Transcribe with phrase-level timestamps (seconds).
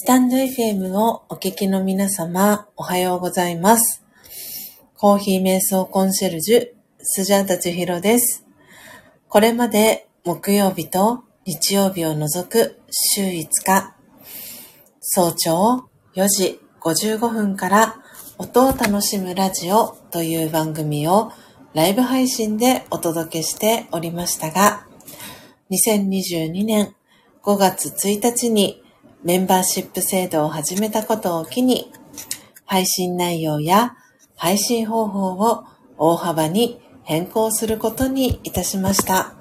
[0.00, 4.04] スタンド FM をお聞きの皆様、おはようございます。
[4.96, 6.68] コーヒー瞑想コンシェルジュ、
[7.02, 8.46] スジャータチヒロです。
[9.28, 13.96] これまで木曜日と日曜日を除く週5日、
[15.00, 17.96] 早朝4時55分から
[18.38, 21.32] 音を楽しむラジオという番組を
[21.74, 24.86] ライブ配信でお届けしておりましたが、
[25.72, 26.94] 2022年
[27.42, 28.80] 5月1日に
[29.24, 31.92] メンバーシップ制度を始めたことを機に、
[32.64, 33.96] 配信内容や
[34.36, 35.64] 配信方法を
[35.96, 39.34] 大幅に変更することにいたしました。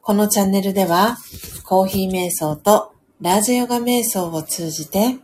[0.00, 1.18] このチャンネルでは、
[1.64, 5.16] コーヒー瞑想とラージヨガ瞑想を通じて、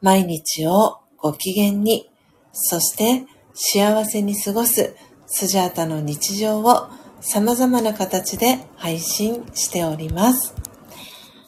[0.00, 2.10] 毎日をご機嫌に、
[2.52, 4.94] そして幸せに過ごす
[5.26, 6.88] スジャータの日常を
[7.20, 10.54] 様々な形で配信しております。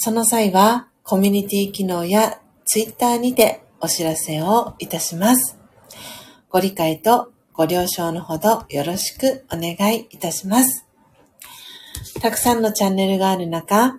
[0.00, 5.58] その際は、コミュニティ機能やツイッターにてお知らせをいたします。
[6.48, 10.86] ご理解とご了承のほどよろしくお願いいたします。
[12.22, 13.98] たくさんのチャンネルがある中、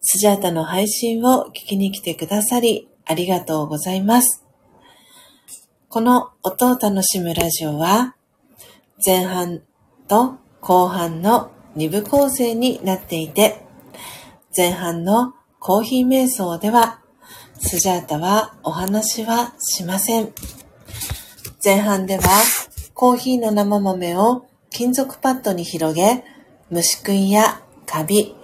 [0.00, 4.44] スジャータの配信を聞きに来てくださり、ありがとうございます。
[5.88, 8.14] この音を楽しむラジオは、
[9.04, 9.60] 前半
[10.06, 13.71] と後半の2部構成になっていて、
[14.54, 17.00] 前半のコーヒー瞑想では、
[17.58, 20.32] スジャータはお話はしません。
[21.64, 22.22] 前半では、
[22.92, 26.24] コーヒーの生豆を金属パッドに広げ、
[26.68, 28.34] 虫食いやカビ、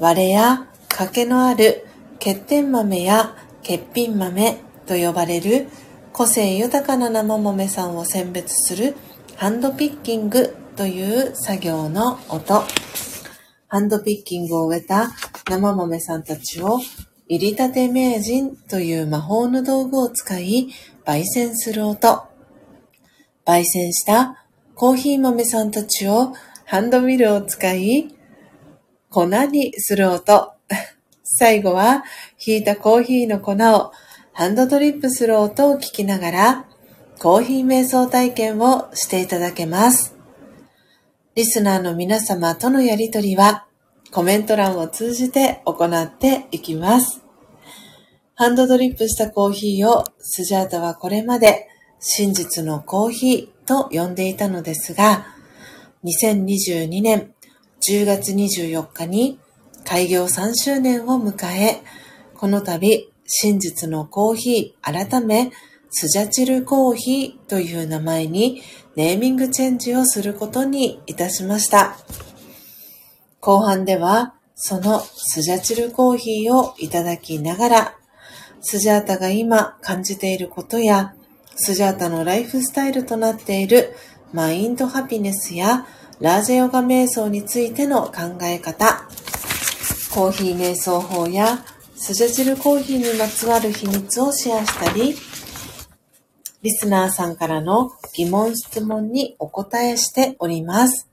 [0.00, 5.68] 割れや欠けのある欠点豆や欠品豆と呼ばれる
[6.14, 8.96] 個性豊かな生豆さんを選別する
[9.36, 12.62] ハンドピッキングという作業の音。
[13.68, 15.10] ハンドピッキングを終えた
[15.50, 16.78] 生豆さんたちを、
[17.26, 20.68] 入りたて名人という魔法の道具を使い、
[21.04, 22.22] 焙煎する音。
[23.46, 24.44] 焙煎した
[24.74, 26.32] コーヒー豆さんたちを
[26.66, 28.14] ハンドミルを使い、
[29.10, 30.52] 粉にする音。
[31.22, 32.04] 最後は、
[32.44, 33.92] 引いたコーヒーの粉を
[34.32, 36.64] ハンドドリップする音を聞きながら、
[37.18, 40.13] コーヒー瞑想体験をしていただけます。
[41.34, 43.66] リスナーの皆様とのやりとりは
[44.12, 47.24] コメント欄を通じて行っていきます。
[48.36, 51.66] ハンドドリップしたコーヒーをスジャータはこれまで
[51.98, 55.26] 真実のコーヒーと呼んでいたのですが、
[56.04, 57.34] 2022年
[57.90, 59.40] 10月24日に
[59.84, 61.82] 開業3周年を迎え、
[62.36, 65.50] この度真実のコーヒー改め
[65.90, 68.62] スジャチルコーヒーという名前に
[68.96, 71.96] ネーミングチェンジをすることにいたしました。
[73.40, 77.94] 後半ではそのスジャチルコーヒーをいただきながら、
[78.62, 81.14] スジャータが今感じていることや、
[81.56, 83.94] スジャータのライフスタイルとなっている
[84.32, 85.86] マインドハピネスや
[86.20, 89.08] ラージェヨガ瞑想についての考え方、
[90.14, 91.64] コーヒー瞑想法や
[91.96, 95.14] スジャチルコーヒーにまつわる秘密をシェアしたり、
[96.64, 101.10] リスナーさんからの疑問質問にお答えしております。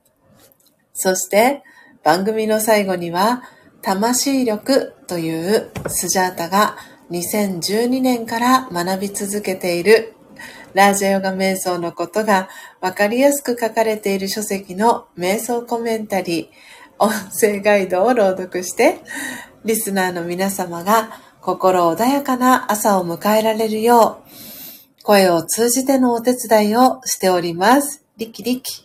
[0.94, 1.62] そして、
[2.06, 3.44] 番組の最後には、
[3.82, 6.78] 魂力というスジャータが
[7.10, 10.14] 2012年から学び続けている
[10.74, 12.48] ラージャヨガ瞑想のことが
[12.80, 16.48] わかりやすく書かれている書籍の瞑想コメンタリー、
[16.98, 19.00] 音声ガイドを朗読して、
[19.66, 21.10] リスナーの皆様が
[21.42, 24.51] 心穏やかな朝を迎えられるよう、
[25.04, 28.04] 声を通じてのお手伝いをしております。
[28.18, 28.84] リキリキ。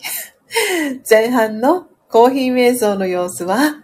[1.08, 3.82] 前半のコーヒー瞑想の様子は、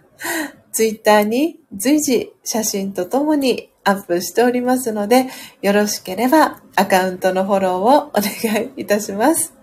[0.71, 5.27] ツイッターに随時写真とともにアップしておりますので、
[5.61, 9.53] よろしければアカウントのフォローをお願いいたします。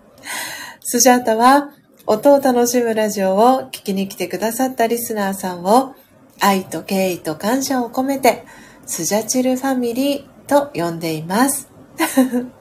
[0.81, 1.71] スジャータは
[2.05, 5.95] 音を楽しむラジオを聞きに来てくださったリスナーさんを
[6.39, 8.45] 愛と敬意と感謝を込めて
[8.85, 11.69] スジャチルファミリーと呼んでいます。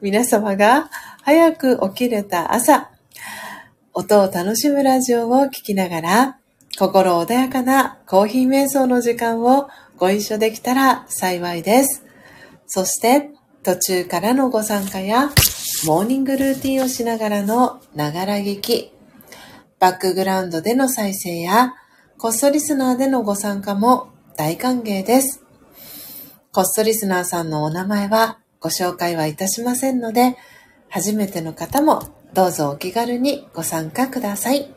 [0.00, 0.90] 皆様が
[1.22, 2.90] 早く起きれた朝、
[3.92, 6.38] 音を楽しむラジオを聴きながら、
[6.78, 12.04] 心穏やかなコーヒー瞑想の時間をご一緒できたら幸いです。
[12.66, 13.30] そして、
[13.62, 15.30] 途中からのご参加や、
[15.86, 18.92] モーニングルーティンをしながらのながら聞き、
[19.78, 21.74] バックグラウンドでの再生や、
[22.18, 25.42] コストリスナーでのご参加も大歓迎です。
[26.52, 30.36] コストリスナーさんのお名前はご紹介はいたしませんので、
[30.88, 32.02] 初めての方も
[32.34, 34.74] どうぞお気軽にご参加ください。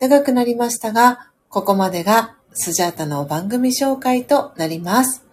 [0.00, 5.24] 長くなりましたが、ここまでがスジャータの番組紹介となります。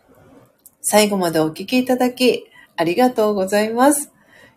[0.84, 2.46] 最後までお聞きいただき
[2.76, 4.12] ありがとうございます。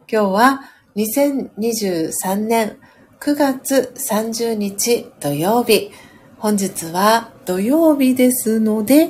[0.07, 0.61] 今日は
[0.97, 2.77] 2023年
[3.19, 5.91] 9月30日土曜日。
[6.37, 9.09] 本日は土曜日ですので、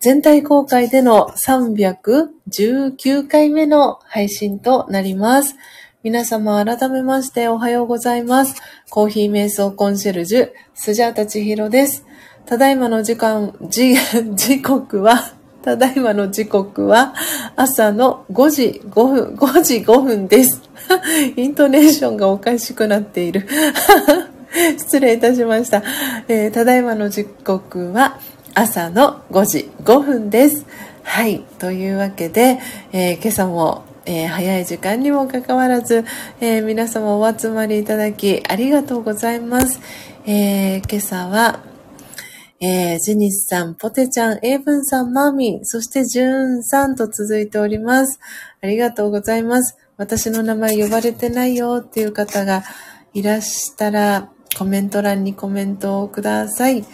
[0.00, 5.56] 全体公開での319回目の配信となります。
[6.04, 8.54] 皆様改めましておはようございます。
[8.90, 12.06] コーヒー瞑想コンシェルジュ、スジャータチヒロです。
[12.46, 13.96] ただいまの時間、時、
[14.36, 15.32] 時刻は、
[15.64, 17.14] ただいまの時刻は
[17.56, 20.62] 朝の5時5分、5時5分です。
[21.34, 23.48] イントネーションがおかしくなっている。
[24.78, 25.82] 失礼いたしました。
[26.28, 28.20] えー、ただいまの時刻は
[28.60, 30.66] 朝の5時5分です。
[31.04, 31.44] はい。
[31.60, 32.58] というわけで、
[32.92, 36.02] えー、今朝もえー、早い時間にもかかわらず、
[36.40, 39.80] えー、皆様お集まりいただきありがとうございます。
[40.24, 41.60] え、今朝は、
[42.58, 48.18] え、ジニスさん、ポテちゃん、エイブンさん、マーミン、そしてジューンさんと続いております。
[48.62, 49.76] ありがとうございます。
[49.98, 52.64] 私の名前呼ばれてないよっていう方が
[53.12, 56.84] いらしたら、コメント欄にコメントをください。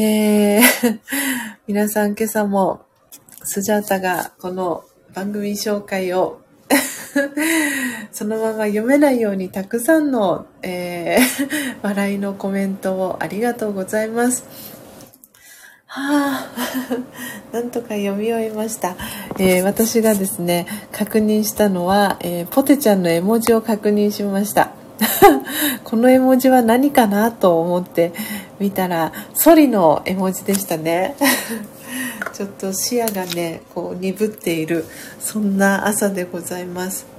[0.00, 0.98] えー、
[1.66, 2.82] 皆さん今朝も
[3.42, 6.38] スジャータがこの番組紹介を
[8.12, 14.44] そのまま読めないようにたくさんの、えー、 笑いのコメントをありがとうございます。
[15.86, 18.94] はあ、なんとか読み終えました、
[19.40, 24.70] えー、私がですね、確認したのは、えー、ポテちゃんの絵文字を確認しました。
[25.84, 28.12] この絵文字は何かなと思って
[28.58, 31.16] 見たら、ソリの絵文字でしたね。
[32.32, 34.84] ちょっと視野がねこう鈍っている
[35.18, 37.06] そんな朝でございます。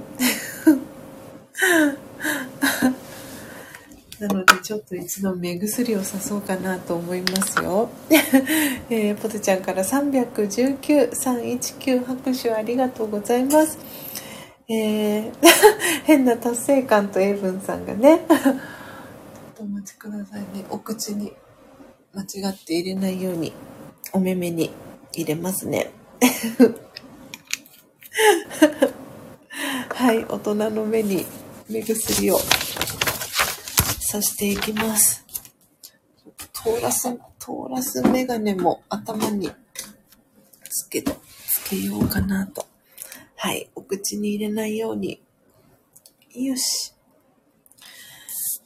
[4.18, 7.88] なのでちょっと一度目薬をさそうかなと思いますよ、
[8.90, 13.78] えー、ポテちゃんから319319拍手ありがとうございます。
[14.68, 15.32] えー、
[16.04, 18.26] 変な達成感と英文さんがね
[19.60, 21.34] とお待ちくださいねお口に
[22.14, 23.52] 間違って入れないように
[24.12, 24.70] お目目に
[25.12, 25.90] 入れますね。
[29.90, 31.26] はい、大人の目に
[31.68, 32.38] 目薬を
[34.00, 35.24] さしていきます。
[36.52, 39.50] 通らす、通らすメガネも頭に
[40.68, 41.14] つけ、つ
[41.68, 42.66] けようかなと。
[43.36, 45.22] はい、お口に入れないように。
[46.34, 46.94] よし。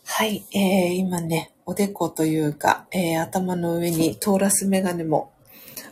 [0.06, 5.32] はい、えー、今ね、おでこというか、えー、頭の上にトーラスメガネも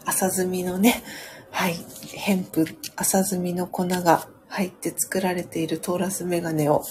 [0.05, 1.03] 浅摘みのね、
[1.51, 1.77] はい、
[2.13, 6.85] ヘンプ、浅摘みの粉が入って作られているトーラスメガネを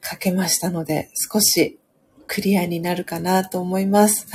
[0.00, 1.80] かけましたので、少し
[2.26, 4.26] クリアになるかなと思います。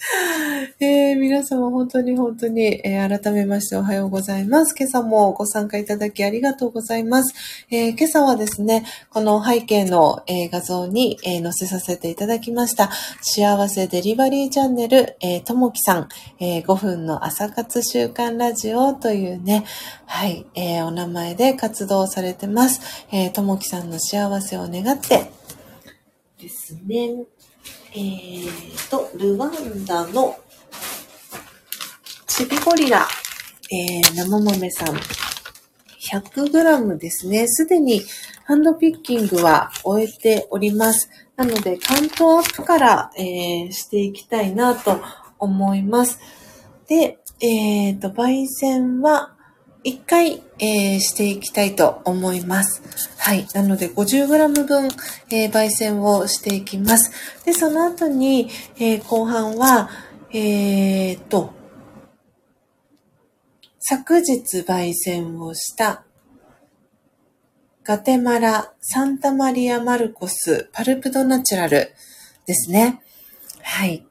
[0.80, 4.74] えー、皆様本当に本当に、えー、改めましておはようございます。
[4.74, 7.66] 今朝もご参加いただきありがとうございます。
[7.70, 12.90] えー、今朝はですね、この背景の、え画像に、え載せさせていただきました。
[13.20, 19.64] 幸せデリバリーチャンネル、えともきさん、え5分の朝活習慣ラジオというね、
[20.06, 22.80] はい、えお名前で活動されてます。
[23.12, 25.30] えともきさんの幸せを願って、
[26.40, 27.26] ですね。
[27.92, 30.38] えーと、ルワンダの
[32.28, 33.08] チビゴリラ、
[33.72, 34.96] えー、生豆さん、
[36.12, 37.48] 100g ですね。
[37.48, 38.02] すでに
[38.44, 41.10] ハンドピッキングは終えております。
[41.34, 45.00] なので、関東アップから、えー、していきたいなと
[45.40, 46.20] 思います。
[46.86, 49.34] で、えっ、ー、と、焙煎は
[49.84, 52.82] 1回、えー、していきたいと思います。
[53.16, 53.46] はい。
[53.54, 54.88] なので 50g 分、
[55.30, 57.44] えー、焙煎をしていきます。
[57.44, 59.88] で、その後に、えー、後半は、
[60.32, 61.52] えー、と、
[63.78, 66.04] 昨日焙煎をした
[67.82, 71.92] ガテマラ、サンタマリア・マルコス、パルプドナチュラル
[72.46, 73.00] ですね。
[73.62, 74.06] はい。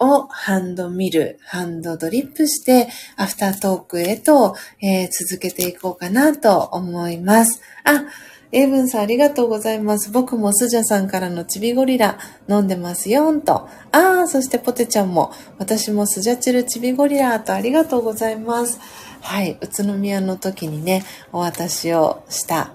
[0.00, 7.60] をハンドミル、ハンドドリップして、アフタートークへと、えー、続けていこうかなと思います。
[7.84, 8.04] あ、
[8.50, 10.10] エイブンさんありがとうございます。
[10.10, 13.68] 僕もスジャさんからのチビゴリラ飲んでますよんと。
[13.92, 18.80] ああ、そしてポテちゃんも、私もスジャチルチビゴリラとありがとうございます。
[19.20, 22.72] はい、宇都宮の時にね、お渡しをした。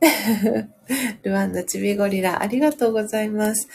[1.22, 3.68] ルワンダチビゴリラ、ありがとうございます。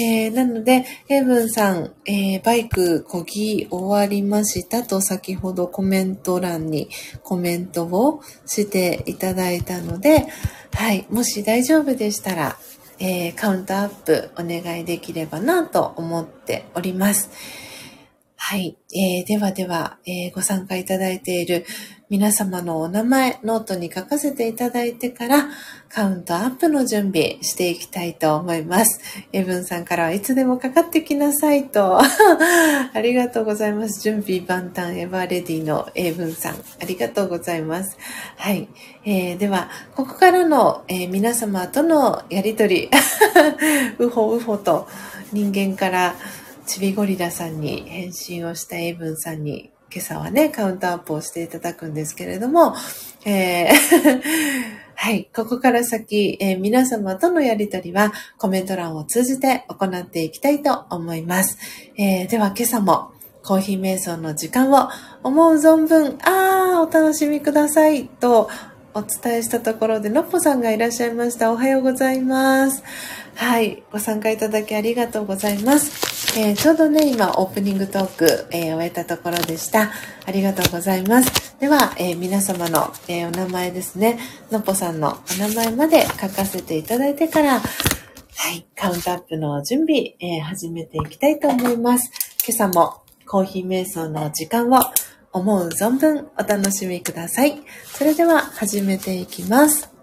[0.00, 6.88] えー、なので、ヘブンさん、えー、バイクこぎ終わりましたと先ほどコメント欄に
[7.22, 10.26] コメントをしていただいたので、
[10.72, 12.56] はい、もし大丈夫でしたら、
[12.98, 17.30] えー、カウントアップお願いできればなと思っております。
[18.36, 18.76] はい。
[18.92, 21.64] えー、ではでは、え、ご参加いただいている
[22.14, 25.48] 皆様のお名前、ノートに書かせていただいてから、
[25.88, 29.00] カウントアップの準備していきたいと思います。
[29.32, 31.98] エブンさんからはいつでもかかってきなさいと。
[32.94, 34.00] ありがとうございます。
[34.00, 36.54] 準備万端 ever ready のエブンさん。
[36.54, 37.98] ありがとうございます。
[38.36, 38.68] はい。
[39.04, 42.90] えー、では、ここからの、えー、皆様とのやりとり、
[43.98, 44.86] うほうほと
[45.32, 46.14] 人間から
[46.64, 52.74] ちびゴリラさんに返信をしたエイブンさんに今朝はね、カウントアップをしていただくんですけれども、
[53.24, 54.22] えー
[54.96, 55.28] はい。
[55.34, 61.58] ここから先、えー、皆様とのやりとりはコメント欄を通じて行っていきたいと思います。
[61.96, 63.12] えー、では今朝も
[63.44, 64.88] コーヒー瞑想の時間を
[65.22, 68.48] 思う存分、あー、お楽しみくださいと
[68.94, 71.52] お伝えしたところで、のっぽさんがいらっしゃいました。
[71.52, 72.82] おはようございます。
[73.36, 73.82] はい。
[73.90, 76.38] ご参加いただきありがとうございます。
[76.38, 79.90] えー、ちょうどね、今、オープニングトーク、えー、終えたところでした。
[80.26, 81.56] ありがとうございます。
[81.60, 84.18] では、えー、皆様の、えお名前ですね、
[84.50, 92.10] のっぽさんのお名前まで書かせていただいてから、はい、カウントアップの準備、え始めていきたいと思います。
[92.46, 94.80] 今朝もコーヒー瞑想の時間を
[95.32, 97.62] 思う存分お楽しみください。
[97.86, 99.93] それでは始めていきます。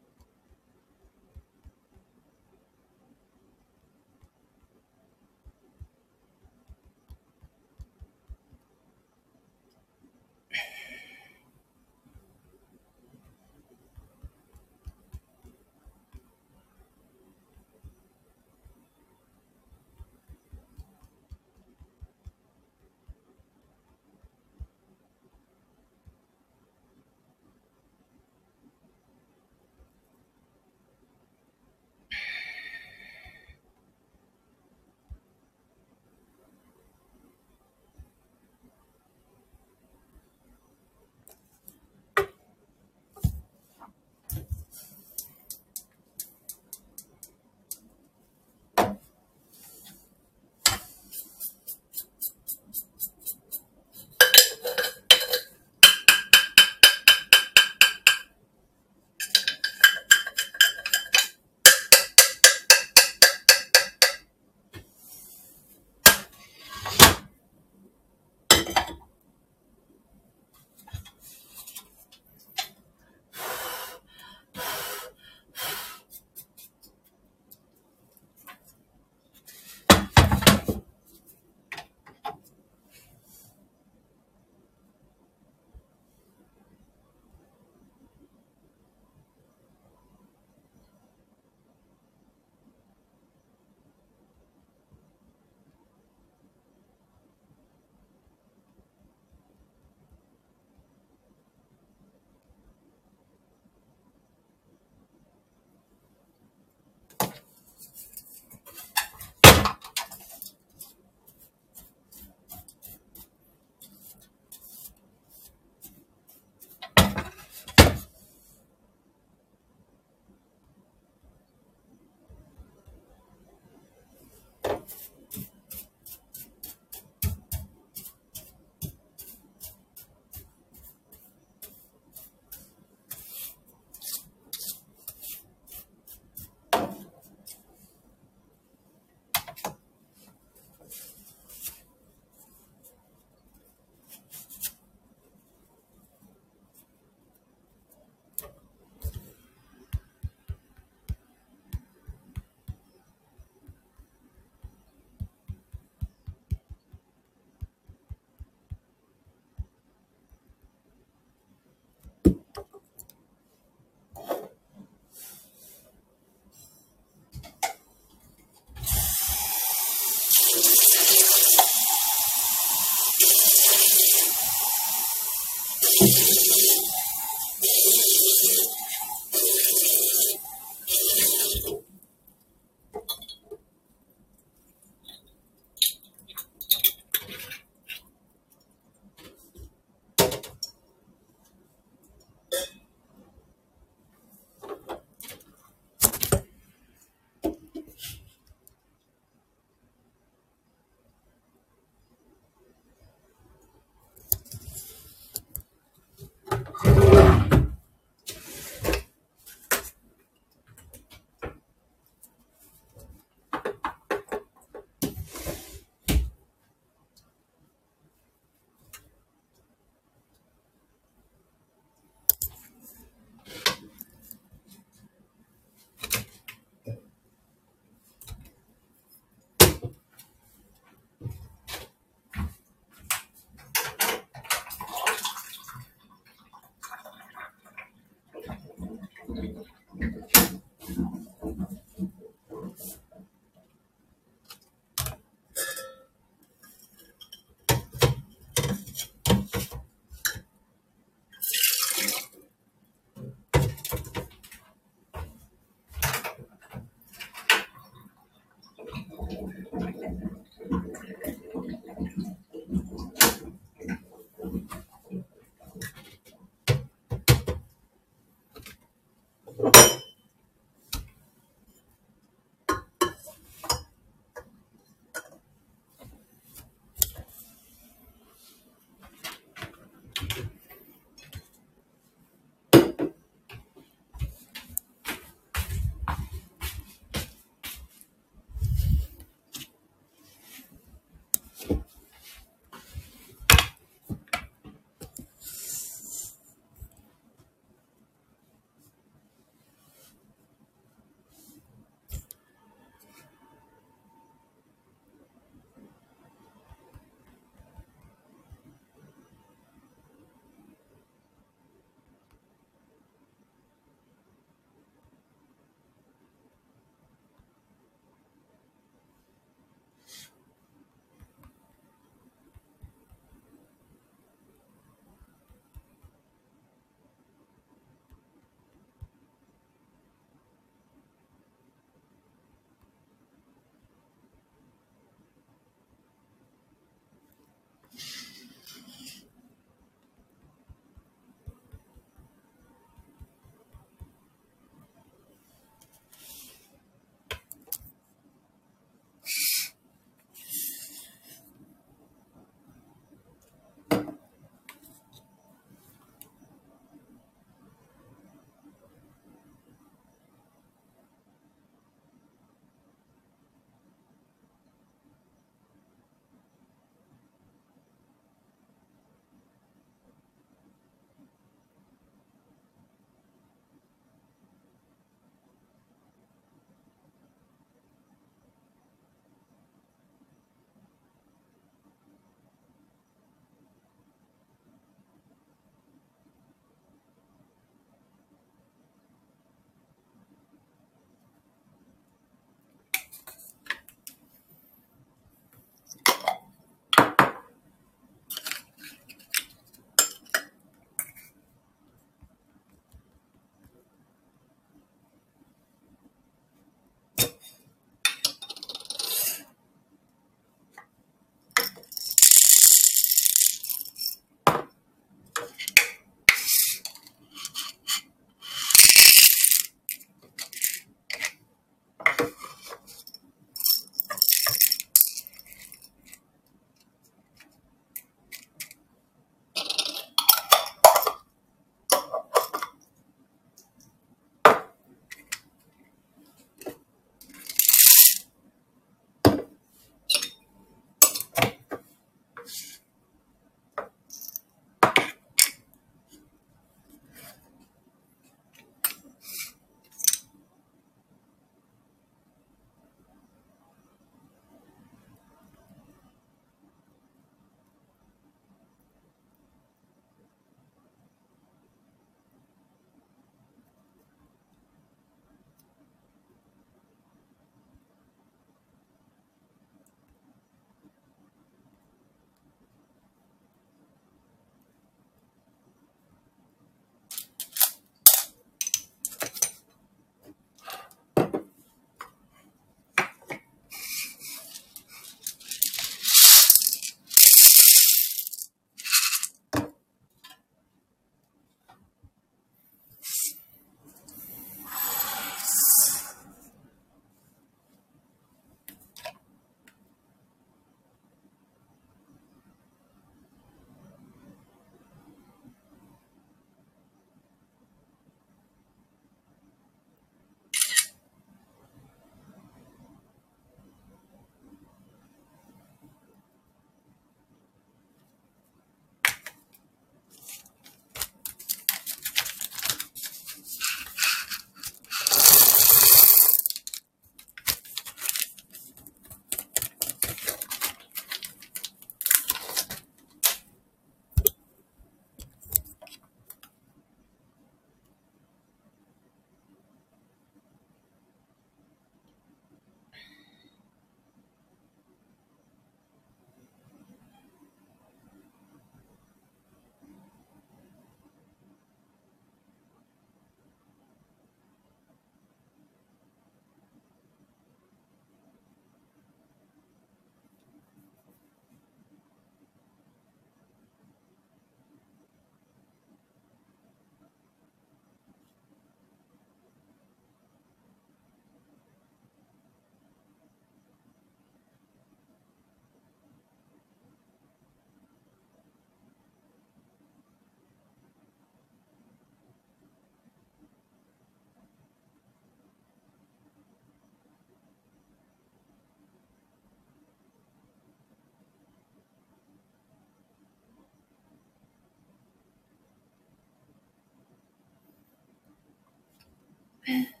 [599.67, 600.00] Yeah.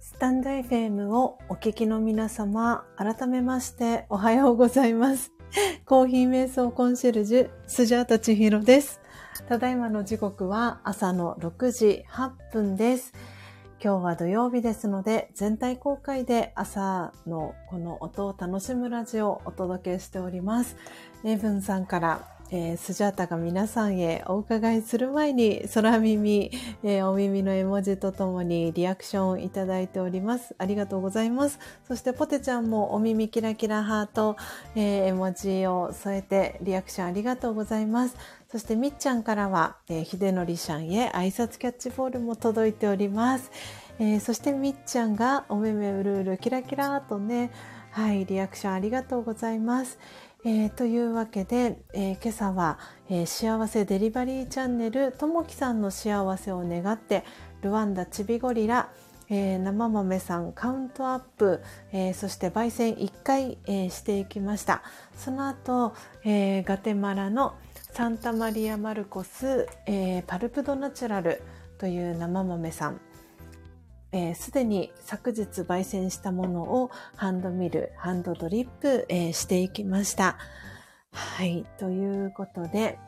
[0.00, 5.32] スタンド FM をお聞きの皆様、改めましておはようございます。
[5.86, 9.00] コーヒー瞑想コンシェルジュ、スジャータチヒロです。
[9.48, 13.12] ただいまの時刻は朝の6時8分です。
[13.82, 20.76] 今日は土曜日ですので、全体公開で朝のこの音を楽しむラジオをお届けしております。
[21.24, 26.50] エイブンさんからえー、スジャータが皆さんへお伺いする前に空耳、
[26.84, 30.54] えー、お耳の絵文字とともにリアクションいただいております。
[30.58, 31.58] ありがとうございます。
[31.88, 34.36] そしてポテちゃんもお耳キラキラハート、
[34.76, 38.16] えー、絵文字を添えてリアクションありがとうございます。
[38.50, 43.50] そしてみっちゃんからは、えー、ひでのりさんへ挨拶キャッチボールも届いております。
[43.98, 47.50] えー、そしてみっちゃんがお目目うるうるキラキラとね、
[47.90, 49.98] はい、リアクションありがとうございます。
[50.48, 52.78] えー、というわけで、えー、今朝は、
[53.10, 57.24] えー、幸せデリバリーチャンネルともきさんの幸せを願って
[57.62, 58.88] ルワンダチビゴリラ、
[59.28, 64.84] えー、生豆さんカウントアップ、えー、そして焙煎1回、えー、していきました。
[65.16, 67.56] その後、えー、ガテマラの
[67.90, 71.42] サンタマリア・マルコス、えー、パルプドナチュラル
[71.78, 73.00] という生豆さん。
[74.34, 80.36] す、で、に昨日焙煎したものをハンドミル、ハンドドリップ、えー、していきました。
[81.12, 81.64] はい。
[81.78, 82.98] ということで、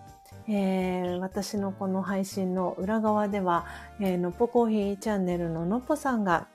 [0.49, 3.67] えー、私のこの配信の裏側では、
[4.01, 6.49] えー、のっぽコーヒーチャンネルののっぽさんが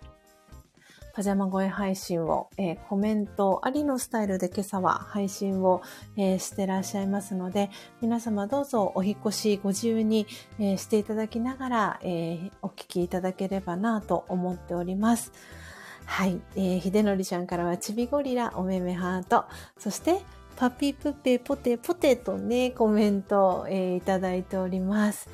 [1.14, 5.84] パジャマ声配信を、えー、コメントありのスタイルで今朝は配信を、
[6.18, 7.70] えー、してらっしゃいますので、
[8.02, 10.26] 皆様どうぞお引越しご自由に、
[10.60, 15.32] えー、していただきながら、えお聞きいただければなと思っております。
[16.06, 16.42] はい。
[16.56, 19.46] えー、ひでのりちゃんからはちびゴリラ、おめめハート、
[19.78, 20.20] そして、
[20.56, 25.30] パピプペポテポテとね、コメント、えー、いただいております。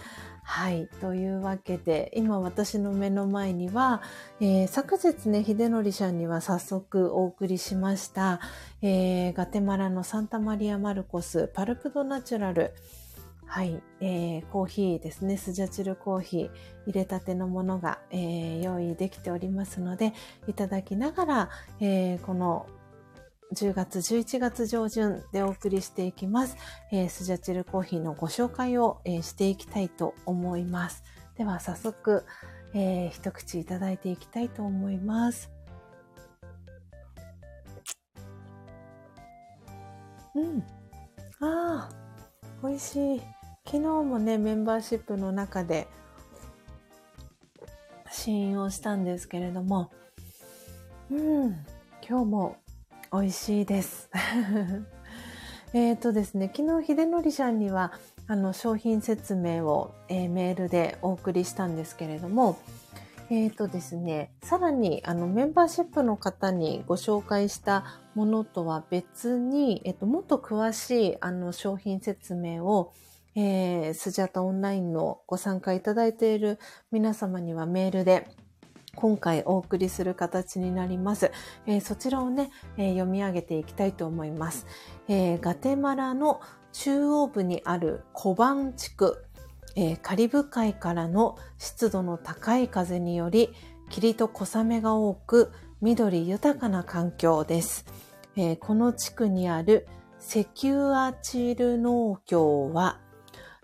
[0.52, 0.90] はい。
[1.00, 4.02] というわけで、今私の目の前には、
[4.42, 8.40] えー、昨日ね、秀則さんには早速お送りしました、
[8.82, 12.74] えー、ガテマラのサンタマリア・マルコス、パルプドナチュラル、
[13.46, 16.50] はい、えー、コーヒーですね、スジャチルコーヒー、
[16.88, 20.14] 入れたてのものが、えー、用意できておりますので、
[20.48, 21.50] いただきながら、
[21.80, 22.66] えー、この
[23.54, 26.56] 10月、11月上旬でお送りしていきます。
[26.92, 31.04] えー、スジャチルコーヒーのご紹介を、えー、していきたいと思います。
[31.36, 32.26] では早速、
[32.76, 35.50] えー、一口いただいていきたいと思います。
[40.36, 40.64] うん。
[41.40, 41.92] ああ、
[42.62, 43.22] 美味しい。
[43.66, 45.88] 昨日もね、メンバーシップの中で
[48.12, 49.90] 試飲をしたんですけれども、
[51.10, 51.66] うん、
[52.08, 52.58] 今日も
[53.12, 54.10] 美味しいです。
[55.74, 57.94] えっとですね、昨日、秀則さんには、
[58.28, 62.60] あの、商品説明を、えー、メールでお送りしたんですけれども、
[63.32, 72.94] えっ、ー、とですね、さらに、あの、メンバーシップの方にご紹介したものとは別に、えっ、ー、と、もっと詳しい、あの、商品説明を、
[73.36, 76.60] えー、スジャタオンラインのご参加いただいている
[76.92, 78.28] 皆様にはメールで、
[79.00, 81.32] 今回お送りする形になります。
[81.66, 84.68] えー、そちらをね、えー、読み上げていきたいと思います。
[85.08, 86.42] えー、ガテマラの
[86.74, 89.24] 中央部にある小番地区、
[89.78, 93.54] えカリブ海からの湿度の高い風により、
[93.90, 97.86] 霧と小雨が多く、緑豊かな環境です。
[98.36, 103.00] えこの地区にあるセキュアチル農協は、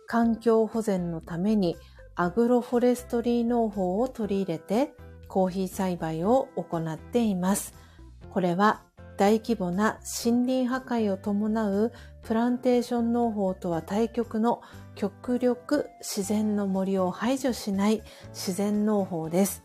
[0.07, 1.75] 環境保全のために
[2.15, 4.93] アグロフォレストリー農法を取り入れて、
[5.27, 7.73] コーヒー栽培を行っています。
[8.29, 8.81] これは
[9.17, 11.93] 大規模な森林破壊を伴う
[12.23, 14.61] プランテーション農法とは対極の
[14.95, 19.63] 極力自然の森を排除しない自然農法です。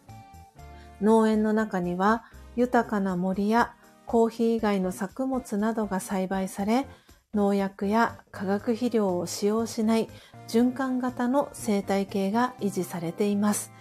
[1.01, 2.25] 農園の中には
[2.57, 3.75] 豊かな森や
[4.07, 6.87] コーヒー以外の作物などが栽培され、
[7.33, 10.09] 農薬や化学肥料を使用しない
[10.49, 13.73] 循環型の生態系が維持されています。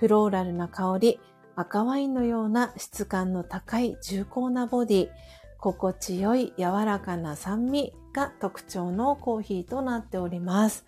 [0.00, 1.20] フローラルな香り、
[1.56, 5.08] 赤ワインのような質感の高い重厚なボディ、
[5.58, 10.86] 心地よい柔らかな酸味が特徴のコーヒーとなっております。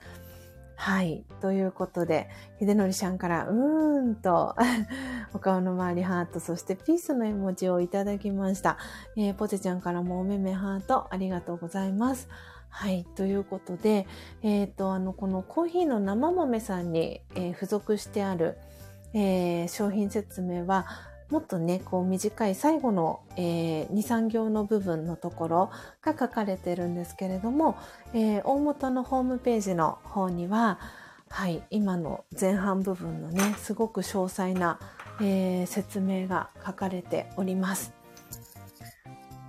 [0.76, 1.26] はい。
[1.42, 4.56] ということで、秀則さんから、うーんと
[5.34, 8.78] お顔の周りハート、そしてピースの絵文字をいただきました。
[9.18, 12.30] えー、ポテちゃんからもおめめハート、ありがとうございます。
[12.70, 13.04] はい。
[13.14, 14.06] ということで、
[14.40, 18.56] えっ、ー、と、あの、このコーヒーの生豆さんに、えー、付属してある、
[19.14, 20.86] えー、商品説明は、
[21.32, 25.70] もっとね、こう短い最後の、えー、2、3行の部分のところ
[26.02, 27.78] が書かれてるんですけれども、
[28.12, 30.78] えー、大元のホームページの方には、
[31.30, 34.78] はい、今の前半部分のね、すごく詳細な、
[35.22, 37.94] えー、説明が書かれております。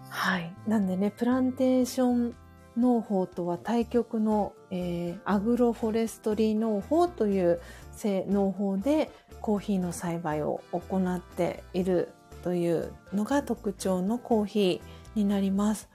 [0.07, 0.53] はい。
[0.65, 2.35] なんでね、プランテーション
[2.77, 7.59] 農法とは対極の、えー、アグロフォレストリー農法という
[8.03, 9.11] 農法で
[9.43, 12.13] コーヒーの栽培を行っている
[12.43, 15.89] というのが特徴のコーヒーになります。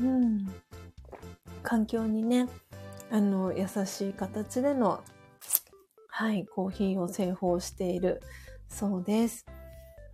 [0.00, 0.52] うん。
[1.62, 2.48] 環境にね、
[3.12, 5.04] あの、優しい形での、
[6.08, 8.20] はい、コーヒーを製法している
[8.68, 9.46] そうです。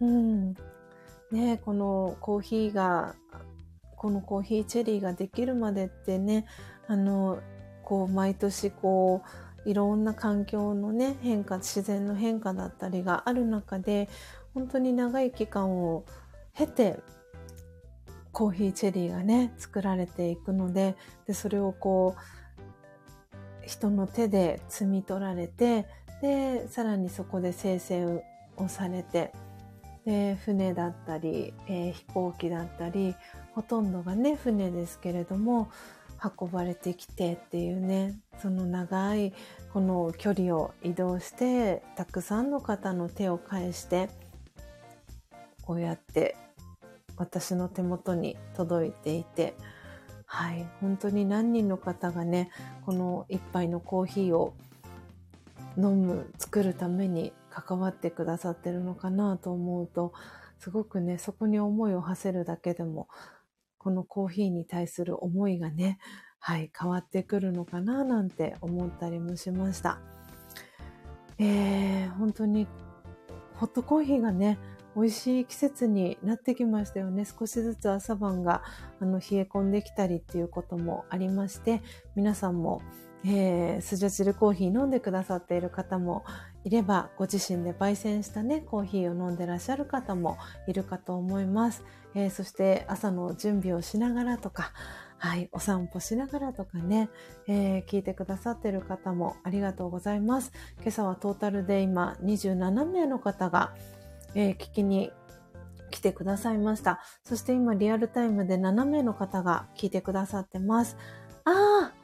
[0.00, 0.54] うん。
[1.32, 3.14] ね、このコーヒーが
[3.96, 6.44] このコーヒーチェリーができるまでってね、
[6.86, 7.40] あの、
[7.82, 9.28] こう、毎年こう、
[9.64, 14.08] いろんな環境のね、変化、自然の変化だったりがある中で、
[14.54, 16.04] 本当に長い期間を
[16.54, 17.00] 経て、
[18.32, 20.96] コーヒーチェリーがね、作られていくので、
[21.26, 25.86] で、それをこう、人の手で摘み取られて、
[26.22, 28.04] で、さらにそこで生成
[28.56, 29.32] をされて、
[30.04, 33.14] で、船だったり、えー、飛行機だったり、
[33.54, 35.70] ほとんどがね、船ですけれども、
[36.22, 39.32] 運ばれてきてっていうね、その長い
[39.72, 44.10] この距離を移動して、たくさんの方の手を返して、
[45.62, 46.36] こうやって
[47.16, 49.54] 私の手元に届いていて、
[50.26, 52.50] はい、本当に何人の方がね、
[52.86, 54.54] この一杯のコーヒーを
[55.76, 60.12] 飲む、作るために関わってくださってるのかなと思うと、
[60.58, 63.08] すごくね、そこに思いを馳せるだけでも、
[63.80, 65.98] このコーヒーに対する思いがね、
[66.38, 69.98] はい、変わってくるのかななんて思ったりもしました。
[71.38, 72.68] えー、本当に、
[73.56, 74.58] ホットコーヒーがね、
[74.94, 77.24] 美味しい季節になってきましたよね。
[77.24, 78.62] 少しずつ朝晩が
[79.00, 81.80] あの冷え込んできたりっていうこともありまして、
[82.14, 82.82] 皆さんも
[83.24, 86.24] えー、スジャチルコーヒー飲んでくださっている方も
[86.64, 91.84] いれば、ご自身で焙煎したね、コーヒーを飲んでらっしゃる方もいるかと思います。
[92.14, 94.72] えー、そして朝の準備をしながらとか、
[95.18, 97.10] はい、お散歩しながらとかね、
[97.46, 100.52] えー、聞いてくださっている方もありがとうございます。
[100.78, 103.74] 今朝はトータルで今27名の方が、
[104.34, 105.12] えー、聞きに
[105.90, 107.00] 来てくださいました。
[107.24, 110.96] そして今リアルタイムで7名の方が聞いてくださってます。
[111.44, 111.99] ああ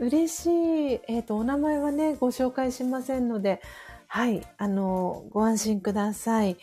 [0.00, 1.00] 嬉しい。
[1.08, 3.60] えっ、ー、と、お名前はね、ご紹介しませんので、
[4.08, 6.56] はい、あの、ご安心ください。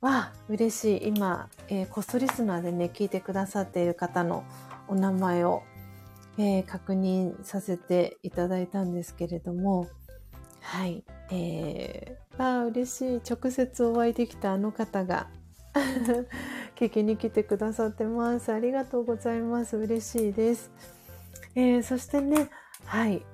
[0.00, 1.08] わあ、嬉しい。
[1.08, 4.44] 今、えー、コストリスナーでね、聞いてくださっている方の
[4.88, 5.62] お名前を、
[6.36, 9.88] えー、確認させていただいたんですけれども、
[10.60, 13.20] はい、えー、ああ、嬉しい。
[13.30, 15.28] 直接お会いできたあの方が、
[16.76, 18.52] 聞きに来てくださってます。
[18.52, 19.76] ありがとうございます。
[19.76, 20.70] 嬉しいです。
[21.56, 22.50] えー、そしてね、
[22.84, 23.24] はい。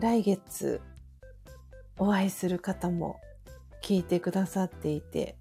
[0.00, 0.80] 来月、
[1.98, 3.18] お会いする方も
[3.82, 5.36] 聞いてくださっていて、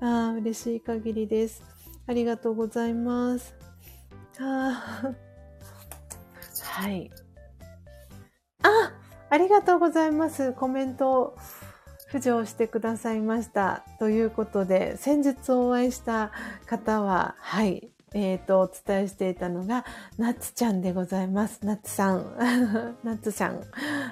[0.00, 1.62] ああ、嬉しい限りです。
[2.06, 3.54] ありがとうございます。
[4.38, 5.14] あ、
[6.62, 7.10] はい。
[8.62, 8.92] あ
[9.30, 10.52] ありがとうございます。
[10.52, 11.36] コメント
[12.10, 13.84] 浮上してくださいました。
[13.98, 16.30] ということで、先日お会いした
[16.66, 19.84] 方は、はい、えっ、ー、と、お伝えしていたのが、
[20.18, 21.60] ナッツちゃんでございます。
[21.64, 22.24] ナッツさん。
[23.02, 23.60] ナッツさん。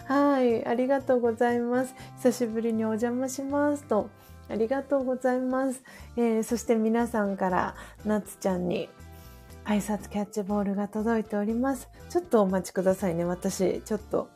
[0.06, 0.66] はい。
[0.66, 1.94] ありがとうございます。
[2.16, 4.08] 久しぶりにお邪魔しますと。
[4.48, 5.82] ありがとうございます。
[6.16, 7.74] えー、そして皆さんから
[8.04, 8.88] ナッツちゃんに
[9.64, 11.88] 挨拶キャッチボールが届いております。
[12.08, 13.24] ちょっとお待ちくださいね。
[13.24, 14.28] 私、ちょっと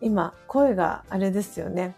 [0.00, 1.96] 今、声があれですよね。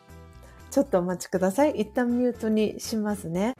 [0.71, 1.73] ちょっとお待ちください。
[1.73, 3.55] 一旦ミュートにしますね。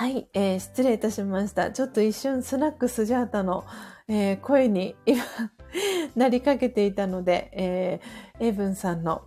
[0.00, 1.72] はい、えー、失礼いたしました。
[1.72, 3.66] ちょっと一瞬スナックスジャータの、
[4.08, 5.22] えー、声に今
[6.16, 9.20] なりかけていたので、えー、エブンさんの、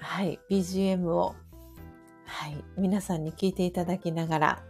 [0.00, 1.36] はい、BGM を、
[2.24, 4.62] はい、皆さんに聞いていただきながら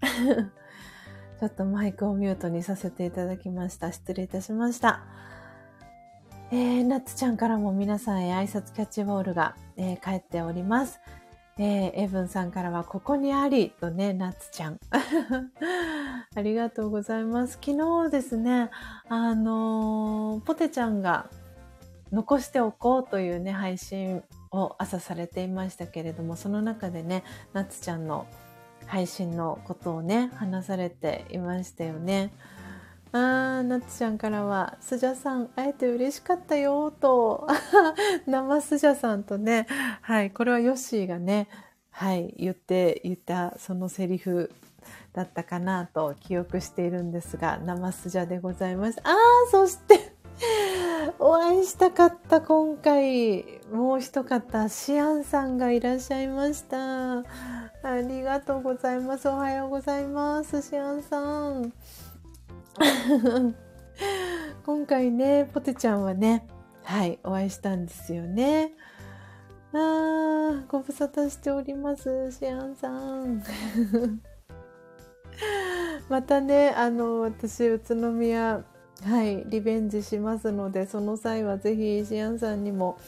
[1.38, 3.92] ちょっとマイクをミュートにさせていただきました。
[3.92, 5.02] 失礼いたしました。
[6.50, 10.98] えー、ナッツちゃんからも皆さんへ挨拶キャッチボールが、えー、帰っております。
[11.58, 14.78] えー、エブンさんからは、ここにありとね、ナッツちゃん。
[16.34, 17.58] ありがとうございます。
[17.62, 17.76] 昨
[18.06, 18.70] 日ですね、
[19.08, 21.28] あのー、ポテちゃんが
[22.10, 27.22] 残しておこうというね、配信を朝されていましたけれども、その中でね、
[27.52, 28.26] ナッツちゃんの
[28.86, 32.32] 配信のことをね、話されていましたよね。
[33.12, 37.46] あー、ナッツちゃんからは、スジャさん、会えて嬉しかったよ、と、
[38.26, 39.66] 生スジャさんとね、
[40.00, 41.48] はい、これはヨッシーがね、
[41.90, 44.50] はい、言って、言ったそのセリフ
[45.12, 49.00] だったかなと記憶しているんですが、生スジャでございます。
[49.04, 49.16] ああ、
[49.50, 50.14] そして
[51.18, 57.18] お会いしたかった今回、もう一方、シアンさんがいらっしゃいました。
[57.18, 57.24] あ
[58.08, 59.28] りがとうございます。
[59.28, 61.72] おはようございます、シアンさん。
[64.64, 66.46] 今回ね、ポテちゃんはね、
[66.84, 68.72] はい、お会いしたんですよね。
[69.72, 73.42] あー、ご無沙汰しております、シアンさん。
[76.08, 78.64] またね、あの、私、宇都宮、
[79.04, 82.98] はい、リベンジしますので、その際はぜひ、シアンさんにも、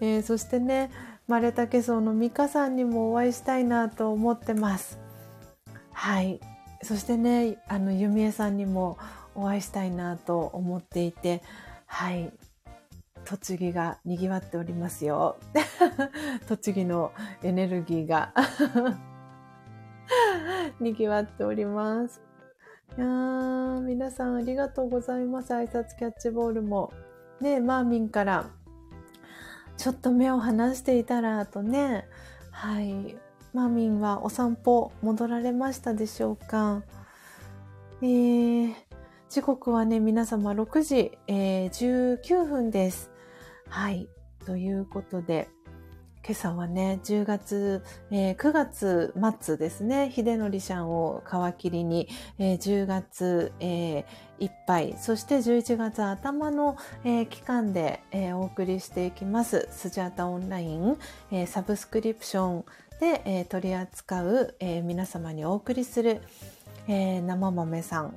[0.00, 0.90] えー、そしてね、
[1.26, 4.98] マレタケソウのミカさんにもお会いしたいなと思ってます。
[5.92, 6.40] はい。
[6.84, 8.98] そしてね、あの、ユミエさんにも
[9.34, 11.42] お会いしたいなと思っていて、
[11.86, 12.32] はい。
[13.24, 15.36] 栃木が賑わっておりますよ。
[16.46, 17.12] 栃木の
[17.42, 18.34] エネルギーが
[20.78, 22.20] 賑わっております。
[22.98, 25.54] いやー、皆さんありがとうございます。
[25.54, 26.92] 挨拶キャッチボールも。
[27.40, 28.44] ねマーミンから、
[29.76, 32.06] ちょっと目を離していたら、とね、
[32.50, 33.16] はい。
[33.54, 36.82] マミンはお散歩戻られましたでしょうか？
[38.02, 38.74] えー、
[39.30, 43.12] 時刻はね、皆様6時、えー、19分です。
[43.68, 44.08] はい。
[44.44, 45.48] ということで、
[46.26, 51.22] 今朝はね、10月、えー、9月末ですね、秀則シャンを
[51.54, 52.08] 皮切りに、
[52.38, 54.04] えー、10月、えー、
[54.40, 60.96] いっぱい、そして11月頭の、えー、期間で、えー、お送りしていきます、スジャータオンライン、
[61.30, 62.64] えー、サブスクリプション
[63.00, 66.20] で、えー、取り扱う、えー、皆様にお送りする、
[66.88, 68.16] えー、生豆さん、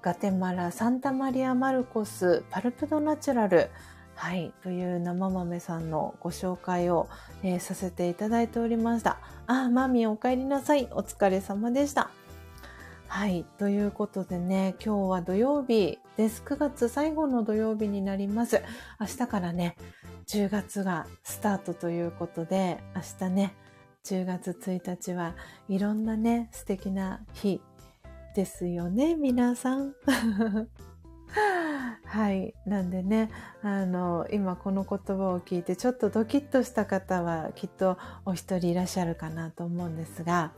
[0.00, 3.70] ガテマラ、サンタマリア・マルコス、パルプドナチュラル、
[4.14, 4.52] はい。
[4.62, 7.08] という生豆さんのご紹介を、
[7.42, 9.18] えー、させていただいておりました。
[9.46, 10.88] あ、マミお帰りなさい。
[10.92, 12.10] お疲れ様でした。
[13.08, 13.44] はい。
[13.58, 16.42] ということでね、今日は土曜日です。
[16.44, 18.62] 9月最後の土曜日になります。
[19.00, 19.76] 明日からね、
[20.32, 23.54] 10月がスタートということで、明日ね、
[24.02, 25.34] 10月1日は
[25.68, 27.60] いろんなね、素敵な日
[28.34, 29.92] ですよね、皆さん。
[32.06, 32.54] はい。
[32.64, 33.30] なんでね、
[33.62, 40.54] あの、今この言葉を聞いてちょっとドキッとした方はきっとお一人いらっしゃるかなと思うんですが、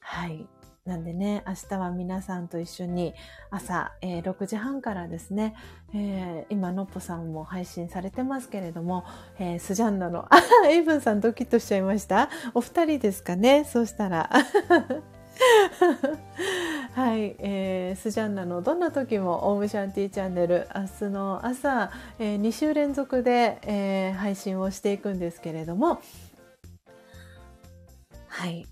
[0.00, 0.46] はい。
[0.86, 3.12] なんでね、明日は皆さんと一緒に
[3.50, 5.54] 朝、えー、6時半からですね、
[5.92, 9.04] えー、今、のっぽさんも配信されてますけれども、
[9.40, 12.30] えー、スジャンナの、あ、エイブンさんドキッとしちゃいました？
[12.54, 13.64] お二人ですかね？
[13.64, 14.30] そうしたら。
[16.94, 26.00] はい、えー、スジャンナのどんな時もオームシャンティーチャンネル明日の朝、えー、2週連続で、えー、配信をしていくんですけれども。
[28.28, 28.66] はい。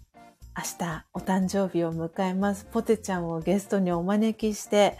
[0.56, 2.64] 明日お誕生日を迎えます。
[2.70, 4.96] ポテちゃんをゲストにお招きして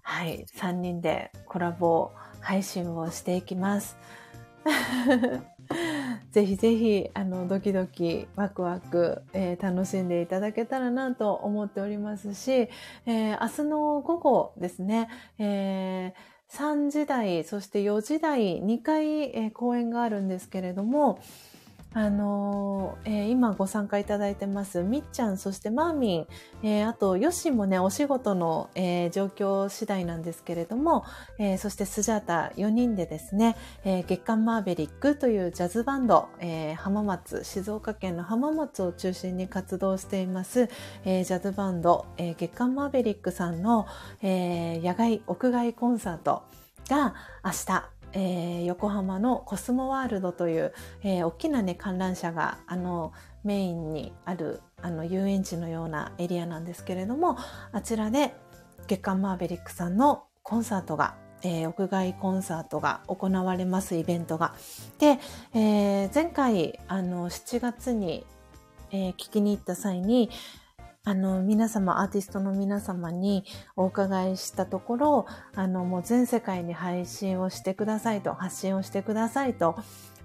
[0.00, 3.98] はい3人でコラボ配信をしていきます。
[6.32, 12.70] ぜひぜひ、あの、ドキドキ、ワクワク、えー、楽しんでいただけたらなと思っておりますし、
[13.04, 15.08] えー、明日の午後ですね、
[15.38, 21.18] えー、3時台、そして4時台、2回、えー、講演があるんですけれども、
[21.96, 26.26] あのー、えー、今ご参加いただいてます、みっちゃん、そしてマーミン、
[26.62, 31.06] えー、あと、ヨッシーもね、お仕事の、え状況次第なんですけれども、
[31.38, 40.68] えそしてスジャータ4人でですね、え月刊マーベリックというジャズバンド、え浜松、静岡県の浜松を中心に活動しています、
[41.06, 43.86] えジャズバンド、え月刊マーベリックさんの、
[44.20, 46.42] え野外、屋外コンサート
[46.90, 50.72] が明日、えー、横浜のコスモワールドという、
[51.02, 53.12] えー、大きなね観覧車があの
[53.44, 57.36] メインにあるあの遊園地のようなエリアなんですけれども
[57.72, 58.34] あちらで
[58.86, 64.54] 月刊マーベリックさんのコンサートがえー、屋外コンサートが行われますイベントが。
[64.98, 65.18] で、
[65.54, 68.26] えー、前回あの7月に、
[68.90, 70.30] えー、聞きに行った際に
[71.08, 73.44] あの、皆様、アーティストの皆様に
[73.76, 79.76] お伺いしたところ、あの、もう全世界に配信をしてくださいと、発信をしてくださいと、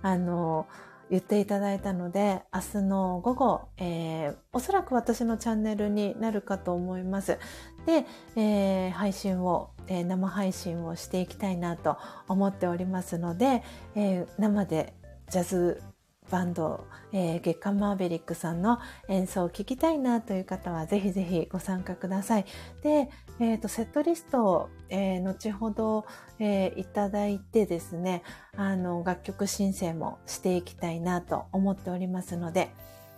[0.01, 0.65] あの、
[1.11, 7.37] 言っていただいたので、明日の午後、えー、おそらく私のチャンネルになるかと思います。
[7.85, 11.97] で、えー、配信を、えー、生配信をしていきたいなと
[12.27, 13.61] 思っておりますので、
[13.93, 14.95] えー、生で
[15.29, 15.83] ジャズ
[16.31, 18.79] バンド、えー、月刊マーベリックさんの
[19.09, 22.45] 演奏を聴きたいなという方はぜひぜひご参加ください。
[22.81, 23.09] で、
[23.39, 26.05] えっ、ー、と、セットリストを、えー、後ほど、
[26.39, 28.23] えー、いただいてですね、
[28.55, 32.71] あの、楽曲申請もしていきたいなと思っておりますので、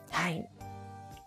[0.10, 0.50] はい。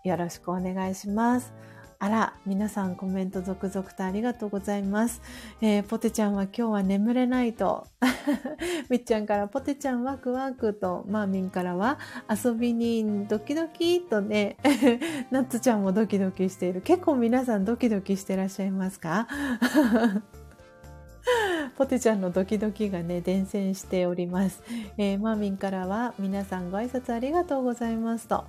[0.04, 1.52] よろしくお願いします。
[1.98, 5.22] あら、皆さんコメント続々とありがとうございます。
[5.60, 7.86] えー、ポテちゃんは今日は眠れないと。
[8.90, 11.98] みっちゃんからポテちゃんワクワクと、マーミンからは
[12.28, 14.56] 遊びにドキドキとね、
[15.30, 16.82] ナッツちゃんもドキドキしている。
[16.82, 19.26] 結構皆さんドキドキしてらっしゃいますか？
[21.76, 24.62] ポテちゃんのドキドキがね、伝染しております。
[24.96, 28.44] えー、マーミンからは皆さんご挨拶ありがとうございますと。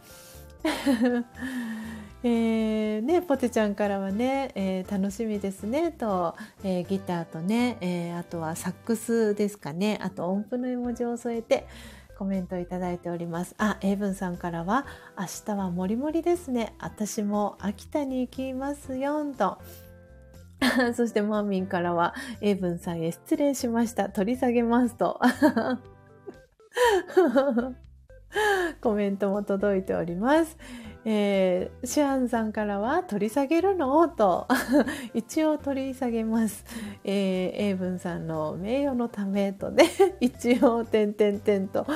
[2.28, 11.68] えー、ね、ポテちゃんからはね、えー、楽しみですねと、えー、ギターとね、えあとはサックスですかね、あと音符の絵文字を添えて
[12.18, 13.56] コメントいただいております。
[13.58, 14.86] あ、エイブンさんからは、
[15.18, 16.76] 明日はもりもりですね。
[16.80, 19.60] 私も秋田に行きますよ、と。
[20.96, 24.10] そしてマーミンからは、エイブンさんへ失礼しました。
[24.10, 25.22] 取り下げますと。
[28.82, 30.58] コメントも届いております。
[31.10, 34.10] えー、シアンさんからは取り下げるの？
[34.10, 34.46] と
[35.16, 36.66] 一応取り下げます。
[37.06, 39.86] えー、エイブンさんの名誉のためとね、
[40.20, 41.88] 一応点々点と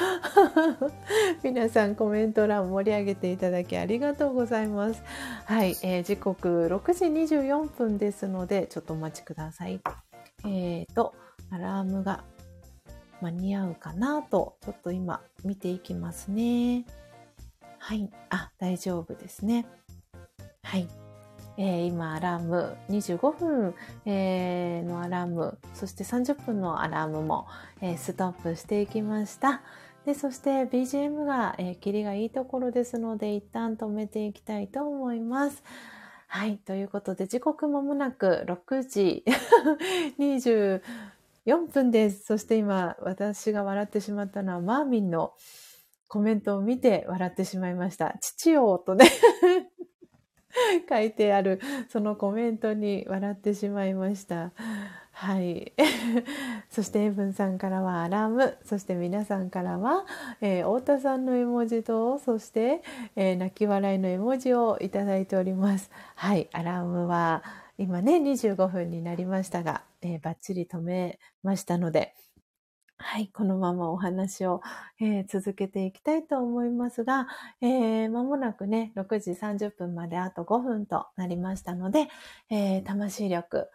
[1.44, 5.04] 皆さんコメント欄盛り上げていただきありがとうございます。
[5.44, 7.06] はい、えー、時刻6時
[7.36, 9.82] 24分ですので、ちょっとお待ちください。
[10.46, 11.14] えーと、
[11.50, 12.24] アラームが
[13.20, 16.86] 間に合うかなと、ちょっと今見ていきますね。
[17.92, 18.10] はい。
[18.30, 19.66] あ、大丈夫ですね。
[20.64, 20.88] はい。
[21.58, 27.48] えー、今、アラーム、25分、えー、のアラーム、そして30分のアラームも、
[27.82, 29.62] えー、ストップしていきました。
[30.06, 35.62] で、そして BGM が、えー、キリがいいところですので、一旦止めていきたいと思います。
[36.28, 36.60] はい。
[36.60, 39.26] ということで、時刻ももなく6時
[40.18, 40.82] 24
[41.70, 42.24] 分です。
[42.24, 45.34] そして今、私が笑ってしまったのは、マーミンの
[46.12, 48.18] コメントを見て笑ってしまいました。
[48.20, 49.06] 父よとね
[50.90, 54.52] 書いてあるそのコメントに笑ってしまいました。
[55.14, 55.72] はい。
[56.70, 60.06] そして、エブンさんからはアラーム、そして皆さんからは、
[60.42, 62.82] えー、太田さんの絵文字と、そして、
[63.16, 65.92] えー、泣き笑いの絵文字をいただいております。
[66.16, 66.50] はい。
[66.52, 67.44] アラームは、
[67.78, 72.16] 今ね、25分になりましたが、えー、バッチリ止めましたので、
[73.04, 74.62] はい、このままお話を、
[75.00, 77.28] えー、続けていきたいと思いますが、
[77.60, 82.08] えー、間もなくね、6時30分まであと5分となりましたので、
[82.50, 83.70] えー、魂力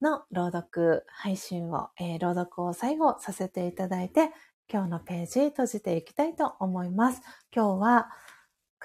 [0.00, 4.30] の朗読配信を、えー、朗読を最後させていただいて、
[4.72, 7.22] 今日のページ閉じていきたいと思います。
[7.54, 8.10] 今日は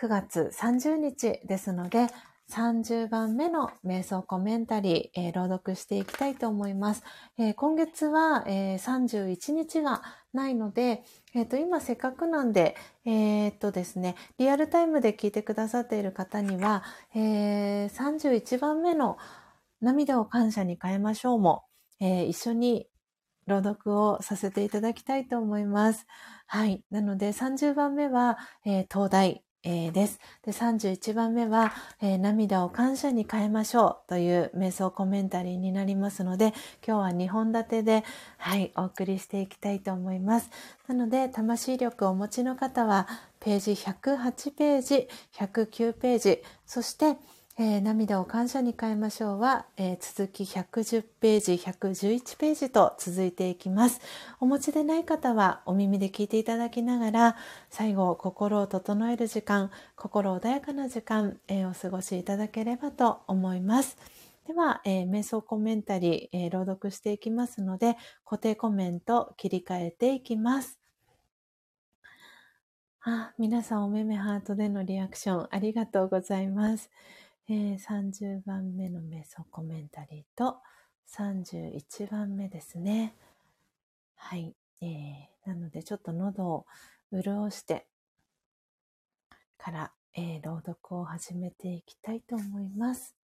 [0.01, 2.07] 9月30日ですので、
[2.51, 7.03] 30番目の瞑想コメンタリー、えー、朗読していきたいと思います。
[7.37, 10.03] えー、今月は、えー、31日が
[10.33, 11.03] ないので、
[11.33, 16.83] えーと、今せっかくなんで、えー、っとですね、リアルタイムで聞いてくださっている方には、
[17.15, 19.17] えー、31番目の
[19.81, 21.63] 涙を感謝に変えましょうも、
[21.99, 22.87] えー、一緒に
[23.47, 26.05] 朗読をさせていただきたいと思います。
[26.47, 26.83] はい。
[26.89, 30.19] なので30番目は、えー、東大、えー、です。
[30.45, 36.53] で、31番目は、えー、涙を感謝に変えましょうという瞑想コメンタリーになりますので、
[36.87, 38.03] 今日は2本立てで、
[38.37, 40.51] はい、お送りしていきたいと思います。
[40.87, 43.07] なので、魂力をお持ちの方は、
[43.39, 47.17] ページ108ページ、109ページ、そして、
[47.57, 54.01] えー、涙を感謝に変えましょうは、えー、続き110ページ、111ページと続いていきます。
[54.41, 57.37] お持ちでない方はお耳で聞いていただきながら、
[57.69, 63.97] 最後、心を整える時間、心穏やかな時間、えー、お過ごしいただければと思います。
[64.47, 67.95] では、瞑想コメンタリー、えー、朗読していきますので、
[68.25, 70.77] 固定コメント切り替えていきます。
[73.07, 76.89] あ、皆さんおめめハートでのリアクションありがとうございます。
[77.47, 80.57] えー、30番目の瞑想コメンタリーと
[81.15, 83.15] 31番目ですね。
[84.15, 84.55] はい。
[84.81, 86.65] えー、なのでちょっと喉を
[87.11, 87.87] 潤して
[89.57, 93.15] から、えー、朗読を始めていきたいと思います。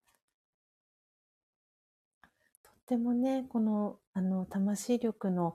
[2.62, 5.54] とってもね、この、あの、魂力の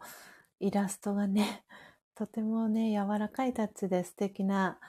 [0.60, 1.64] イラストがね、
[2.16, 4.80] とてもね、柔らかいタッチで素敵な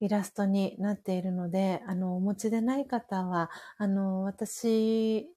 [0.00, 5.28] イラストになっているので、あの、お持ちでない方は、あの、私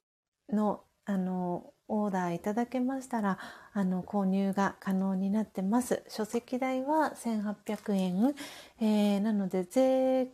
[0.49, 3.37] の、あの、オーダーいただけましたら、
[3.73, 6.03] あの、購入が可能になってます。
[6.07, 8.35] 書籍代は1800円。
[8.79, 10.29] えー、なので、税、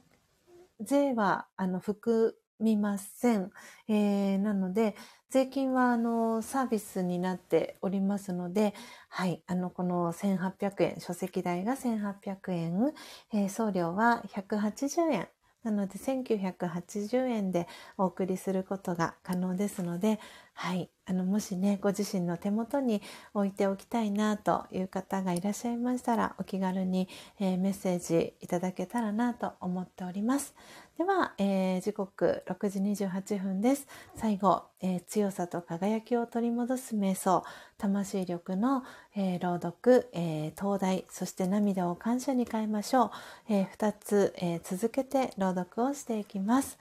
[0.81, 3.51] 税は、あの、含みません。
[3.87, 4.95] えー、なので、
[5.29, 8.73] 税金は、あの、サービスになっておりますので、
[9.09, 12.93] はい、あの、この1800円、書籍代が1800円、
[13.33, 15.27] えー、送料は180円
[15.63, 17.67] なので1980円で
[17.97, 20.19] お送りすることが可能ですので、
[20.59, 23.03] はい、あのもしねご自身の手元に
[23.35, 27.07] 置いておきたいなという方がいらっしゃいましたらお気軽に、
[27.39, 30.55] えー、メッセージいただけたらなと思っております。
[30.97, 33.87] では、えー、時刻6時28分です。
[34.15, 37.43] 最後、えー、強さと輝きを取り戻す瞑想、
[37.77, 38.83] 魂力の、
[39.15, 43.11] えー、朗読、え東大、そして涙を感謝に変えましょう。
[43.49, 46.79] え2つ、え続けて朗読をしていきます。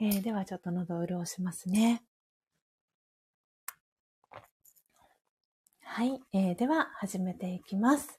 [0.00, 2.02] えではちょっと喉を潤しますね。
[5.94, 8.18] はい、えー、では始めていきます。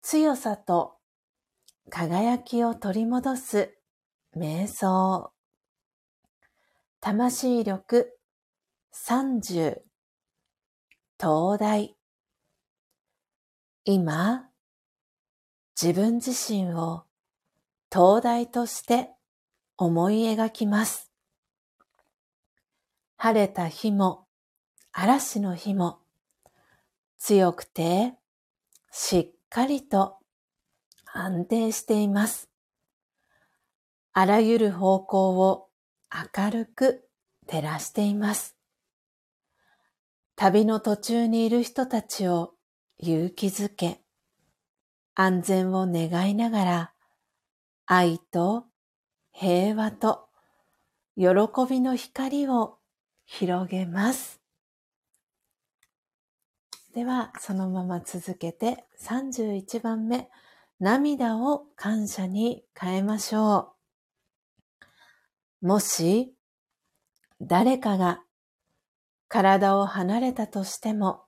[0.00, 0.98] 強さと
[1.90, 3.76] 輝きを取り戻す
[4.36, 5.32] 瞑想。
[7.00, 8.16] 魂力
[8.94, 9.80] 30
[11.20, 11.96] 東大
[13.84, 14.48] 今、
[15.74, 17.02] 自分自身を
[17.92, 19.10] 東大として
[19.76, 21.10] 思い描きます。
[23.16, 24.25] 晴れた日も
[24.98, 25.98] 嵐の日も
[27.18, 28.14] 強くて
[28.90, 30.16] しっかりと
[31.12, 32.48] 安定しています。
[34.14, 35.68] あらゆる方向を
[36.10, 37.06] 明るく
[37.46, 38.56] 照らしています。
[40.34, 42.54] 旅の途中にいる人たちを
[42.96, 44.00] 勇気づけ、
[45.14, 46.92] 安全を願いながら、
[47.84, 48.64] 愛と
[49.30, 50.30] 平和と
[51.18, 51.26] 喜
[51.68, 52.78] びの光を
[53.26, 54.45] 広げます。
[56.96, 60.30] では、そのまま続けて31番目、
[60.80, 63.74] 涙を感謝に変えましょ
[65.60, 65.66] う。
[65.66, 66.32] もし、
[67.38, 68.22] 誰かが
[69.28, 71.24] 体を離れたとしても、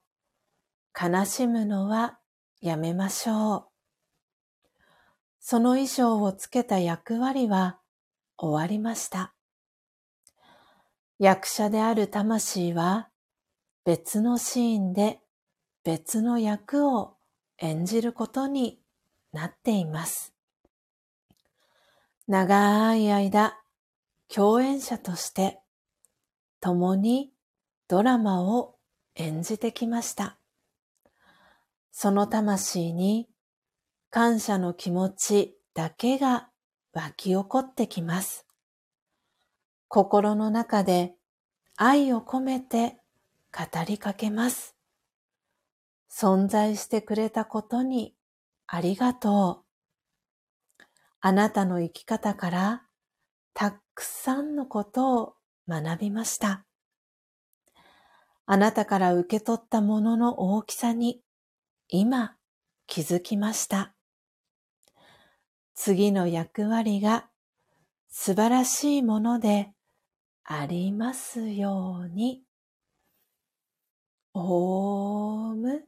[0.98, 2.18] 悲しむのは
[2.62, 3.68] やめましょう。
[5.38, 7.78] その衣装をつけた役割は
[8.38, 9.34] 終わりました。
[11.18, 13.10] 役者である魂は
[13.84, 15.20] 別のシーンで
[15.88, 17.14] 別の役を
[17.56, 18.78] 演じることに
[19.32, 20.34] なっています。
[22.26, 23.58] 長い間、
[24.28, 25.60] 共演者として
[26.60, 27.32] 共に
[27.88, 28.74] ドラマを
[29.14, 30.36] 演じてきました。
[31.90, 33.26] その魂に
[34.10, 36.50] 感謝の気持ちだけが
[36.92, 38.46] 湧き起こってきます。
[39.88, 41.14] 心の中で
[41.76, 42.98] 愛を込めて
[43.56, 44.77] 語りかけます。
[46.10, 48.14] 存在してくれたことに
[48.66, 50.82] ありがとう。
[51.20, 52.82] あなたの生き方から
[53.54, 55.34] たくさんのことを
[55.68, 56.64] 学びました。
[58.46, 61.20] あなたから受け取ったものの大きさに
[61.88, 62.36] 今
[62.86, 63.94] 気づきました。
[65.74, 67.28] 次の役割が
[68.08, 69.72] 素晴らしいもので
[70.44, 72.42] ありますように。
[74.34, 75.87] オーム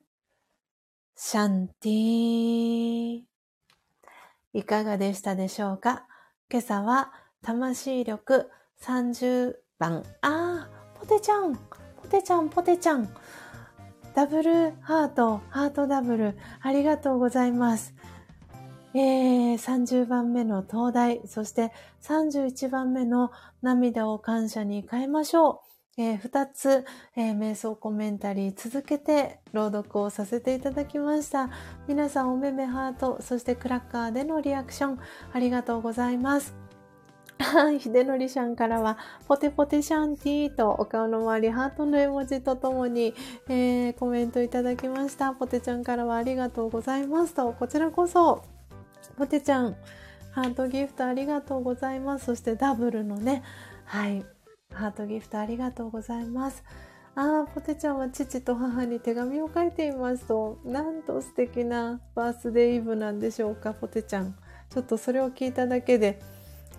[1.22, 3.20] シャンティ
[4.54, 6.06] いかがでしたでしょうか？
[6.50, 8.50] 今朝は魂力
[8.82, 10.02] 30番。
[10.22, 13.06] あー、ポテちゃん、ポテちゃん、ポテちゃん。
[14.14, 16.38] ダブルハート、ハートダブル。
[16.62, 17.94] ありがとうございます。
[18.94, 21.70] えー、30番目の東大、そして
[22.00, 23.30] 31番目の
[23.60, 25.69] 涙を感謝に変えましょう。
[25.96, 26.84] えー、2つ、
[27.16, 31.50] えー、瞑想コメンタリー続けて朗読をさせていただきました。
[31.88, 34.98] 皆さんおめめハート、そしてクラッカーでのリアクション
[35.32, 36.54] ありがとうございます。
[37.78, 43.14] ひでのりさんからは、ポテポテシャンティーとお顔の周りハートの絵文字とともに、
[43.48, 45.32] えー、コメントいただきました。
[45.32, 48.44] ポテちゃんからはありがとうございますと、こちらこそ、
[49.16, 49.74] ポテちゃん、
[50.32, 52.26] ハートギフトありがとうございます。
[52.26, 53.42] そしてダブルのね、
[53.84, 54.24] はい、
[54.72, 56.64] ハートギフトありがとうございます。
[57.14, 64.34] ああ、ポテちゃんは父と母に手紙を書いていますと、なんと素敵なバースデーイブなんでしょうか、ポテちゃん。
[64.70, 66.20] ちょっとそれを聞いただけで、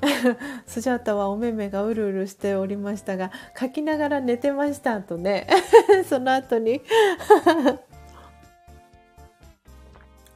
[0.66, 5.48] スジャータはお目目がうるうるしておりましたが、書きながら寝てましたとね、
[6.08, 6.82] その後に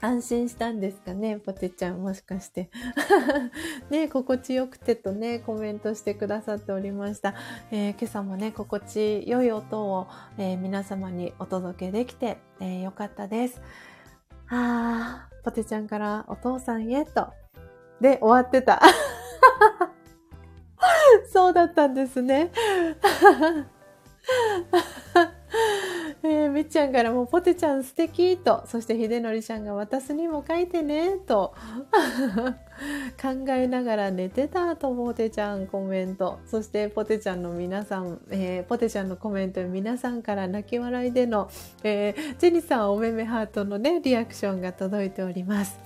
[0.06, 2.69] 安心したんですかね、ポテちゃん、もしかして。
[3.90, 7.34] ね、心地よくてとね、コメントしてくださっておりました。
[7.72, 10.06] えー、今朝もね、心地よい音を、
[10.38, 13.60] えー、皆様にお届けできて、えー、よかったです。
[14.48, 17.34] あー、ポテちゃんからお父さんへと。
[17.99, 18.80] で、終わってた。
[21.34, 22.52] そうだったんですね。
[26.27, 31.53] えー、みっちゃんからもポテちゃん素敵と、そしてひでのりちゃんが私にも書いてねと、
[33.22, 36.39] 考えながら寝てたとポテちゃんコメント。
[36.45, 41.47] そしてポテちゃんの皆さん、えー、ポテちゃんのコメント皆さんから泣き笑いでの、
[41.84, 45.80] えー、ジェニさんおめめハートのね、リアクションが届いております。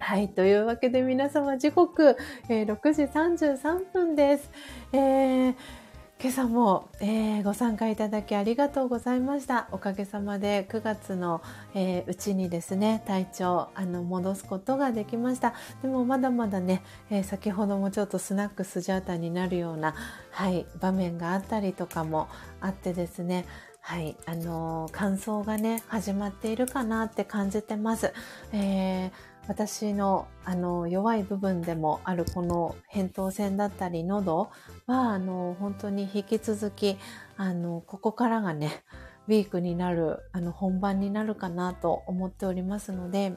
[0.00, 0.28] はい。
[0.28, 2.16] というわけで皆様時刻、
[2.48, 4.50] えー、6時33分です。
[4.92, 5.81] えー
[6.22, 9.66] 今朝も、えー、ご参加いただきありがとうございました。
[9.72, 11.42] おかげさまで9月の、
[11.74, 15.52] えー、うちにですね、体調、あの、戻すことができました。
[15.82, 19.96] でもまだまだね、えー、先ほどもちょっとスナックスジャータになるような、
[20.30, 22.28] はい、場面があったりとかも
[22.60, 23.44] あってですね、
[23.80, 28.12] はい、あの乾燥がね、始まっているかなって感じてます。
[28.52, 34.50] えー私のあの弱い部分でもあるこの扁桃腺だったり喉
[34.86, 36.96] はあの本当に引き続き
[37.36, 38.84] あのここからがね
[39.28, 43.34] ウィークになるあの本番になるかなと思っておりますので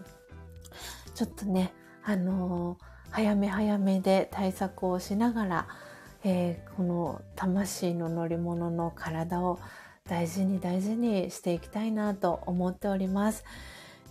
[1.16, 1.74] ちょっとね
[2.04, 2.78] あの
[3.10, 5.68] 早め早めで対策をしながら、
[6.24, 9.60] えー、この魂の乗り物の体を
[10.08, 13.44] 大事に大事にしていきたいなと思っております。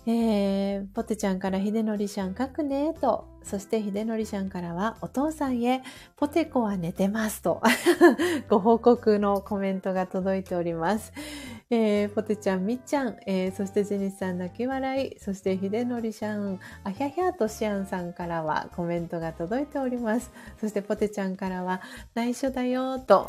[0.07, 5.81] えー、ポテちゃんからひでのりちゃん書くねと、そしてひでのりちゃんからはお父さんへ
[6.15, 7.61] ポテコは寝てますと。
[8.47, 11.11] ご報告のコメントが届いております。
[11.71, 20.31] えー、ポテちゃん、みっちゃん、えー、そしてジェニスさん泣き笑い、そしてひでのりちゃん、あひゃひゃとしあんさんからはコメントが届いております。
[20.61, 21.81] そしてポテちゃんからは
[22.13, 23.27] 内緒だよと。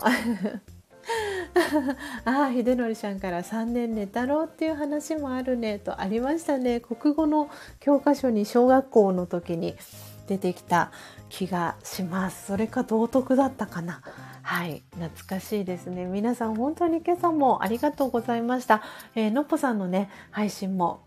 [2.25, 6.81] ああ、秀則さんから3年寝たろうっていう話もあるねとありましたね。
[6.81, 7.49] 国語の
[7.81, 9.77] 教科書に小学校の時に
[10.27, 10.91] 出てきた
[11.29, 12.47] 気がします。
[12.47, 14.03] それか道徳だったかな。
[14.43, 16.07] はい、懐かしいですね。
[16.07, 18.83] 皆さん本当に今朝もありがとうございました。
[19.15, 21.07] えー、のっぽさんのね、配信も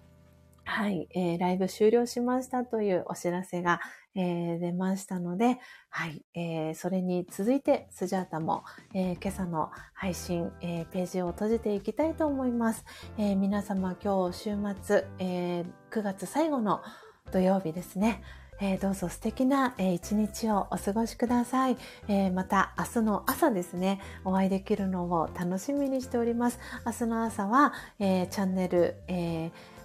[0.72, 3.80] はい、えー、ライブ終了しましたというお知らせが、
[4.20, 5.60] えー、出ましたので、
[5.90, 12.84] はい、えー、それに続いてスジャータも、え今朝の配信、えページを閉じていきたいと思います。
[13.18, 16.82] え皆様今日週末、え9月最後の
[17.32, 18.22] 土曜日ですね。
[18.62, 21.78] えー、どうぞ素敵な、えー、一日をお過ごしください、
[22.10, 26.60] えー、また明日の朝ですね、お会いできるのを楽しみにしております。
[26.86, 28.96] 明日の朝は、チャンネル、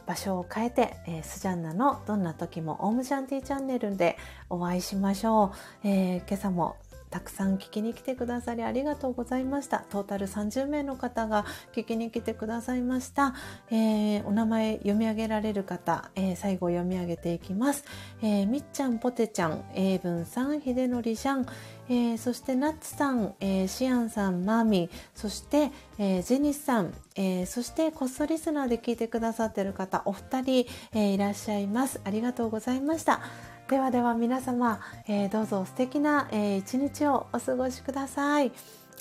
[0.07, 4.17] 場所を変えて、えー、スジャンナのどんな時もオームシャンティチャンネルで
[4.51, 5.53] お会いしましょ
[5.85, 5.89] う。
[5.89, 6.77] えー、今朝も
[7.15, 9.85] たくさん聞きに来てくださりありがとうございました。
[9.89, 13.37] トータル30名の方が聞きに来てくださいました。
[13.71, 17.85] えー、お名前読み上げられる方、えー、最後読み上げていきます。
[18.21, 21.47] えー、みっちゃん、ぽてちゃん、英文さん、ひでのりちゃん、
[21.89, 32.01] えー、そしてナッツさん、えー、シアンさん、マーミー、そして、えー、ジェニスさん、えー、そしてこっそリスナーで聞いてくださっている方、お二人、えー、いらっしゃいます。
[32.05, 33.20] ありがとうございました。
[33.69, 38.52] ではでは皆様、えー、どうぞ素敵な、えー、一日をお過ごしください。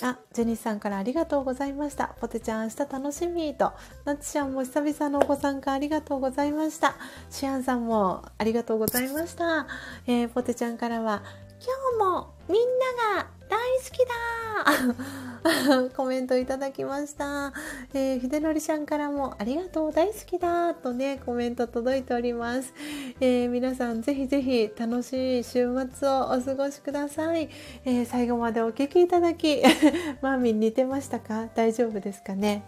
[0.01, 2.15] あ、ジェニスさんからありがとうございました。
[2.19, 3.73] ポテちゃん明日楽しみと。
[4.05, 6.95] ナッツちゃんも久々のご参加ありがとうございました。
[7.29, 9.67] シアンさんもありがとうございました。
[10.07, 11.23] えー、ポテちゃんからは、
[11.65, 17.53] 今日もみんなが大好きだ コメントいただきました。
[17.93, 22.73] えー、ひでのりちゃんからもありがとう大好きだとね、コメント届いております。
[23.21, 27.49] えー、皆さんぜひぜひ楽しい週末をお過ごしください。
[27.85, 29.61] えー、最後までお聴きいただき、
[30.21, 31.47] マーミン似てましたか？
[31.55, 32.63] 大丈夫ですかね？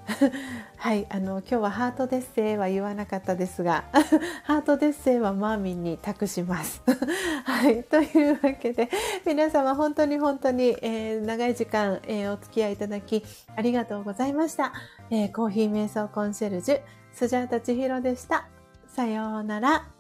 [0.86, 3.86] はい、あの、今日はハートデッセイは言わなかったですが、
[4.46, 6.84] ハートデッセイはマーミンに託します。
[7.44, 8.92] はい、というわけで、
[9.26, 13.24] 皆様本当に本当に、えー、長い時間、えー、お付き合いいただき
[13.56, 14.74] ありがとうございました。
[15.10, 16.82] えー、コーヒー瞑想コンシェルジュ、
[17.14, 18.46] スジャータ千尋でした。
[18.88, 19.95] さようなら。